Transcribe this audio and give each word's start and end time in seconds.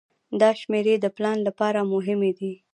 دا 0.39 0.49
شمیرې 0.59 0.95
د 0.99 1.05
پلان 1.15 1.37
لپاره 1.47 1.79
مهمې 1.93 2.31
دي. 2.39 2.53